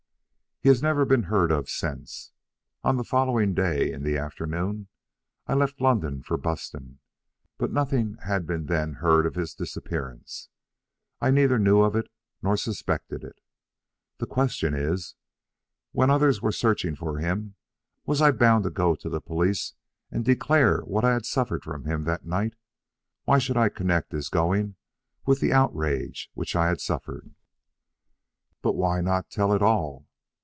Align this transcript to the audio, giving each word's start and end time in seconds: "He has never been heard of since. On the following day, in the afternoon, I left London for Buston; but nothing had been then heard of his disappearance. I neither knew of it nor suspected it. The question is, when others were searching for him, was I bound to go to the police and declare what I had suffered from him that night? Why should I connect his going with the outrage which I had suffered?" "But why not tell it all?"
"He 0.63 0.69
has 0.69 0.83
never 0.83 1.05
been 1.05 1.23
heard 1.23 1.49
of 1.51 1.67
since. 1.71 2.33
On 2.83 2.95
the 2.97 3.03
following 3.03 3.55
day, 3.55 3.91
in 3.91 4.03
the 4.03 4.15
afternoon, 4.19 4.89
I 5.47 5.55
left 5.55 5.81
London 5.81 6.21
for 6.21 6.37
Buston; 6.37 6.99
but 7.57 7.71
nothing 7.71 8.17
had 8.23 8.45
been 8.45 8.67
then 8.67 8.93
heard 9.01 9.25
of 9.25 9.33
his 9.33 9.55
disappearance. 9.55 10.49
I 11.19 11.31
neither 11.31 11.57
knew 11.57 11.81
of 11.81 11.95
it 11.95 12.11
nor 12.43 12.57
suspected 12.57 13.23
it. 13.23 13.41
The 14.19 14.27
question 14.27 14.75
is, 14.75 15.15
when 15.93 16.11
others 16.11 16.43
were 16.43 16.51
searching 16.51 16.95
for 16.95 17.17
him, 17.17 17.55
was 18.05 18.21
I 18.21 18.29
bound 18.31 18.63
to 18.65 18.69
go 18.69 18.93
to 18.93 19.09
the 19.09 19.19
police 19.19 19.73
and 20.11 20.23
declare 20.23 20.81
what 20.81 21.03
I 21.03 21.13
had 21.13 21.25
suffered 21.25 21.63
from 21.63 21.85
him 21.85 22.03
that 22.03 22.27
night? 22.27 22.53
Why 23.23 23.39
should 23.39 23.57
I 23.57 23.69
connect 23.69 24.11
his 24.11 24.29
going 24.29 24.75
with 25.25 25.39
the 25.39 25.53
outrage 25.53 26.29
which 26.35 26.55
I 26.55 26.67
had 26.67 26.79
suffered?" 26.79 27.33
"But 28.61 28.73
why 28.75 29.01
not 29.01 29.31
tell 29.31 29.53
it 29.53 29.63
all?" 29.63 30.05